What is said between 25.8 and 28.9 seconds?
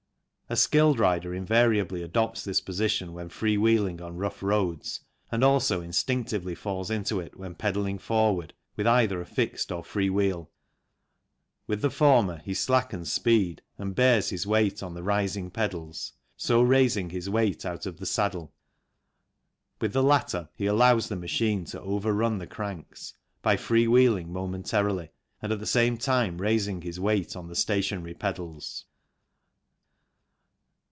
time raising his weight on the stationary pedals.